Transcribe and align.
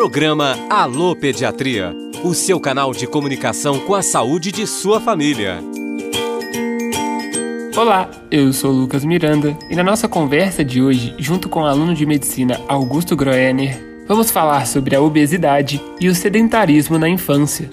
Programa 0.00 0.56
Alô 0.70 1.14
Pediatria, 1.14 1.94
o 2.24 2.32
seu 2.32 2.58
canal 2.58 2.90
de 2.90 3.06
comunicação 3.06 3.78
com 3.80 3.94
a 3.94 4.00
saúde 4.00 4.50
de 4.50 4.66
sua 4.66 4.98
família. 4.98 5.58
Olá, 7.76 8.10
eu 8.30 8.50
sou 8.50 8.72
Lucas 8.72 9.04
Miranda 9.04 9.54
e 9.68 9.76
na 9.76 9.82
nossa 9.82 10.08
conversa 10.08 10.64
de 10.64 10.80
hoje, 10.80 11.14
junto 11.18 11.50
com 11.50 11.60
o 11.60 11.66
aluno 11.66 11.94
de 11.94 12.06
medicina 12.06 12.58
Augusto 12.66 13.14
Groener, 13.14 13.78
vamos 14.08 14.30
falar 14.30 14.66
sobre 14.66 14.96
a 14.96 15.02
obesidade 15.02 15.78
e 16.00 16.08
o 16.08 16.14
sedentarismo 16.14 16.98
na 16.98 17.06
infância. 17.06 17.68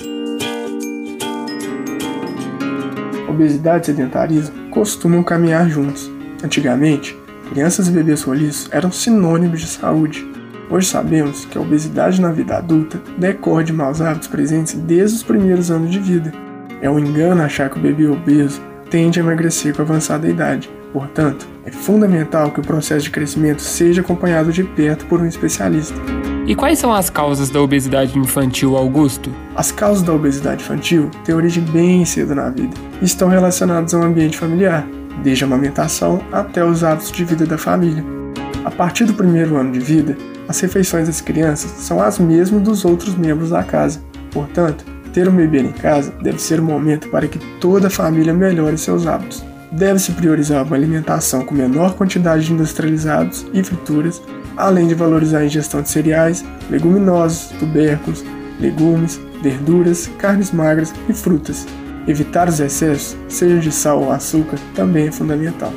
Obesidade 3.30 3.84
e 3.84 3.96
sedentarismo 3.96 4.70
costumam 4.70 5.24
caminhar 5.24 5.70
juntos. 5.70 6.12
Antigamente, 6.44 7.16
crianças 7.50 7.88
e 7.88 7.92
bebês 7.92 8.22
roliços 8.24 8.68
eram 8.74 8.92
sinônimos 8.92 9.62
de 9.62 9.68
saúde. 9.68 10.28
Hoje 10.70 10.88
sabemos 10.88 11.46
que 11.46 11.58
a 11.58 11.62
obesidade 11.62 12.20
na 12.20 12.32
vida 12.32 12.58
adulta 12.58 13.02
decorre 13.18 13.64
de 13.64 13.72
maus 13.72 14.02
hábitos 14.02 14.28
presentes 14.28 14.74
desde 14.74 15.18
os 15.18 15.24
primeiros 15.24 15.72
anos 15.72 15.90
de 15.90 16.00
vida. 16.00 16.34
É 16.82 16.90
um 16.90 17.00
engano 17.00 17.42
achar 17.42 17.70
que 17.70 17.80
o 17.80 17.82
bebê 17.82 18.06
obeso 18.08 18.62
tende 18.90 19.20
a 19.20 19.24
emagrecer 19.24 19.74
com 19.74 19.82
a 19.82 19.86
avançada 19.86 20.28
idade. 20.28 20.70
Portanto, 20.92 21.48
é 21.66 21.72
fundamental 21.72 22.52
que 22.52 22.60
o 22.60 22.64
processo 22.64 23.06
de 23.06 23.12
crescimento 23.12 23.62
seja 23.62 24.02
acompanhado 24.02 24.52
de 24.52 24.64
perto 24.64 25.06
por 25.06 25.22
um 25.22 25.26
especialista. 25.26 25.96
E 26.46 26.56
quais 26.56 26.80
são 26.80 26.94
as 26.94 27.10
causas 27.10 27.50
da 27.50 27.62
obesidade 27.62 28.18
infantil, 28.18 28.76
Augusto? 28.76 29.32
As 29.56 29.72
causas 29.72 30.04
da 30.04 30.14
obesidade 30.14 30.64
infantil 30.64 31.10
têm 31.24 31.36
origem 31.36 31.64
bem 31.64 32.04
cedo 32.04 32.36
na 32.36 32.50
vida 32.50 32.74
e 33.02 33.06
estão 33.06 33.30
relacionadas 33.30 33.94
ao 33.94 34.02
ambiente 34.02 34.38
familiar, 34.38 34.86
desde 35.24 35.46
a 35.46 35.48
amamentação 35.48 36.22
até 36.32 36.64
os 36.64 36.84
hábitos 36.84 37.12
de 37.12 37.24
vida 37.24 37.46
da 37.46 37.58
família. 37.58 38.17
A 38.66 38.72
partir 38.72 39.06
do 39.06 39.14
primeiro 39.14 39.56
ano 39.58 39.72
de 39.72 39.80
vida, 39.80 40.18
as 40.48 40.60
refeições 40.60 41.08
das 41.08 41.22
crianças 41.22 41.72
são 41.72 42.02
as 42.02 42.20
mesmas 42.20 42.62
dos 42.62 42.86
outros 42.86 43.16
membros 43.16 43.50
da 43.50 43.64
casa. 43.64 44.02
Portanto, 44.32 44.86
ter 45.14 45.28
um 45.28 45.36
bebê 45.36 45.60
em 45.62 45.72
casa 45.72 46.14
deve 46.22 46.40
ser 46.40 46.60
um 46.60 46.66
momento 46.66 47.10
para 47.10 47.28
que 47.28 47.40
toda 47.60 47.88
a 47.88 47.90
família 47.90 48.34
melhore 48.34 48.78
seus 48.78 49.08
hábitos. 49.08 49.44
Deve-se 49.72 50.12
priorizar 50.14 50.64
uma 50.64 50.76
alimentação 50.76 51.44
com 51.44 51.56
menor 51.56 51.96
quantidade 51.96 52.46
de 52.46 52.54
industrializados 52.54 53.46
e 53.54 53.64
frituras, 53.64 54.22
além 54.56 54.88
de 54.88 54.96
valorizar 54.96 55.40
a 55.40 55.46
ingestão 55.46 55.82
de 55.82 55.90
cereais, 55.90 56.46
leguminosas, 56.70 57.50
tubérculos, 57.60 58.24
legumes, 58.60 59.20
verduras, 59.42 60.10
carnes 60.18 60.52
magras 60.52 60.94
e 61.10 61.14
frutas. 61.14 61.66
Evitar 62.08 62.48
os 62.48 62.60
excessos, 62.60 63.18
seja 63.28 63.60
de 63.60 63.72
sal 63.72 64.02
ou 64.02 64.12
açúcar, 64.12 64.58
também 64.74 65.08
é 65.08 65.12
fundamental. 65.12 65.74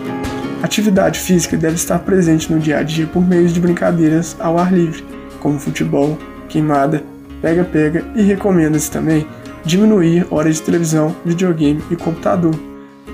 Atividade 0.63 1.19
física 1.19 1.57
deve 1.57 1.75
estar 1.75 1.99
presente 2.01 2.53
no 2.53 2.61
dia 2.61 2.79
a 2.79 2.83
dia 2.83 3.07
por 3.07 3.27
meio 3.27 3.49
de 3.49 3.59
brincadeiras 3.59 4.37
ao 4.39 4.59
ar 4.59 4.73
livre, 4.73 5.05
como 5.41 5.59
futebol, 5.59 6.17
queimada, 6.49 7.03
pega-pega 7.43 8.05
e 8.15 8.23
recomenda-se 8.23 8.91
também 8.91 9.27
diminuir 9.65 10.27
horas 10.31 10.57
de 10.57 10.63
televisão, 10.63 11.17
videogame 11.25 11.83
e 11.91 11.97
computador. 11.97 12.55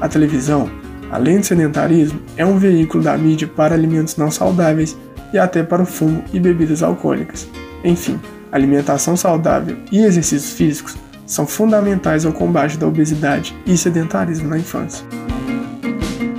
A 0.00 0.09
televisão, 0.09 0.69
além 1.11 1.41
de 1.41 1.47
sedentarismo, 1.47 2.20
é 2.37 2.44
um 2.44 2.59
veículo 2.59 3.03
da 3.03 3.17
mídia 3.17 3.48
para 3.48 3.75
alimentos 3.75 4.17
não 4.17 4.31
saudáveis 4.31 4.97
e 5.33 5.39
até 5.39 5.62
para 5.62 5.83
o 5.83 5.87
fumo 5.87 6.22
e 6.33 6.41
bebidas 6.41 6.83
alcoólicas. 6.83 7.48
Enfim, 7.83 8.20
alimentação 8.53 9.17
saudável 9.17 9.77
e 9.91 10.00
exercícios 10.00 10.53
físicos 10.53 10.97
são 11.27 11.46
fundamentais 11.46 12.24
ao 12.24 12.32
combate 12.32 12.78
da 12.78 12.86
obesidade 12.86 13.55
e 13.66 13.77
sedentarismo 13.77 14.48
na 14.48 14.58
infância. 14.58 15.05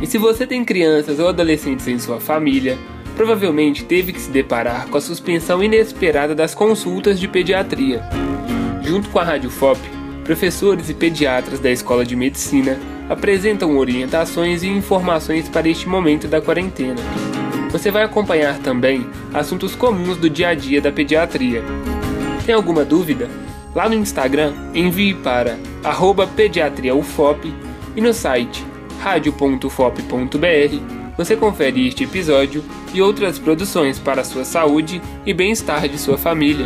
E 0.01 0.07
se 0.07 0.17
você 0.17 0.47
tem 0.47 0.63
crianças 0.63 1.19
ou 1.19 1.27
adolescentes 1.27 1.87
em 1.87 1.99
sua 1.99 2.19
família, 2.19 2.77
provavelmente 3.15 3.83
teve 3.83 4.13
que 4.13 4.21
se 4.21 4.31
deparar 4.31 4.87
com 4.87 4.97
a 4.97 5.01
suspensão 5.01 5.61
inesperada 5.61 6.33
das 6.33 6.55
consultas 6.55 7.19
de 7.19 7.27
pediatria. 7.27 8.01
Junto 8.83 9.09
com 9.09 9.19
a 9.19 9.23
Rádio 9.23 9.49
FOP, 9.49 9.79
professores 10.23 10.89
e 10.89 10.93
pediatras 10.93 11.59
da 11.59 11.69
Escola 11.69 12.05
de 12.05 12.15
Medicina 12.15 12.79
apresentam 13.09 13.77
orientações 13.77 14.63
e 14.63 14.67
informações 14.67 15.49
para 15.49 15.67
este 15.67 15.89
momento 15.89 16.27
da 16.27 16.41
quarentena. 16.41 17.01
Você 17.71 17.91
vai 17.91 18.03
acompanhar 18.03 18.59
também 18.59 19.05
assuntos 19.33 19.75
comuns 19.75 20.17
do 20.17 20.29
dia 20.29 20.49
a 20.49 20.53
dia 20.53 20.79
da 20.79 20.91
pediatria. 20.91 21.63
Tem 22.45 22.55
alguma 22.55 22.85
dúvida? 22.85 23.27
Lá 23.77 23.87
no 23.87 23.93
Instagram, 23.93 24.53
envie 24.73 25.13
para 25.13 25.55
pediatriaufop 26.25 27.53
e 27.95 28.01
no 28.01 28.11
site 28.11 28.65
radio.fop.br 29.01 29.99
você 31.15 31.35
confere 31.35 31.87
este 31.87 32.03
episódio 32.03 32.63
e 32.91 33.03
outras 33.03 33.37
produções 33.37 33.99
para 33.99 34.21
a 34.21 34.25
sua 34.25 34.45
saúde 34.45 34.99
e 35.23 35.31
bem-estar 35.31 35.87
de 35.87 35.99
sua 35.99 36.17
família. 36.17 36.65